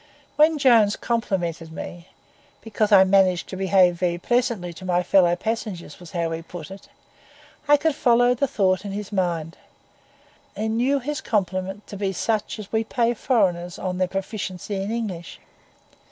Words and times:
When 0.35 0.57
Jones 0.57 0.95
complimented 0.95 1.71
me—because 1.71 2.91
I 2.91 3.03
'managed 3.03 3.47
to 3.49 3.55
behave 3.55 3.97
very 3.97 4.17
pleasantly' 4.17 4.73
to 4.73 4.83
my 4.83 5.03
fellow 5.03 5.35
passengers, 5.35 5.99
was 5.99 6.09
how 6.13 6.31
he 6.31 6.41
put 6.41 6.71
it—I 6.71 7.77
could 7.77 7.93
follow 7.93 8.33
the 8.33 8.47
thought 8.47 8.83
in 8.83 8.93
his 8.93 9.11
mind, 9.11 9.57
and 10.55 10.75
knew 10.75 10.97
his 10.97 11.21
compliment 11.21 11.85
to 11.85 11.97
be 11.97 12.13
such 12.13 12.57
as 12.57 12.71
we 12.71 12.83
pay 12.83 13.13
foreigners 13.13 13.77
on 13.77 13.99
their 13.99 14.07
proficiency 14.07 14.77
in 14.77 14.89
English. 14.89 15.39